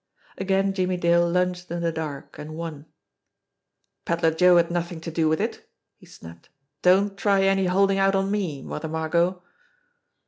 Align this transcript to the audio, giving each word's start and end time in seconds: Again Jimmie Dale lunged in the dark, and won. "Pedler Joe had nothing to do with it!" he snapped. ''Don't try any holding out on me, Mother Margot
Again 0.39 0.73
Jimmie 0.73 0.97
Dale 0.97 1.29
lunged 1.29 1.69
in 1.69 1.81
the 1.83 1.91
dark, 1.91 2.39
and 2.39 2.55
won. 2.55 2.87
"Pedler 4.03 4.31
Joe 4.31 4.57
had 4.57 4.71
nothing 4.71 4.99
to 5.01 5.11
do 5.11 5.29
with 5.29 5.39
it!" 5.39 5.63
he 5.95 6.07
snapped. 6.07 6.49
''Don't 6.81 7.15
try 7.17 7.43
any 7.43 7.67
holding 7.67 7.99
out 7.99 8.15
on 8.15 8.31
me, 8.31 8.63
Mother 8.63 8.89
Margot 8.89 9.43